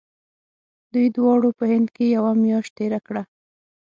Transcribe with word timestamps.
دوی 0.93 1.07
دواړو 1.17 1.49
په 1.57 1.63
هند 1.71 1.87
کې 1.95 2.05
یوه 2.15 2.31
میاشت 2.43 2.71
تېره 2.77 2.99
کړه. 3.07 3.23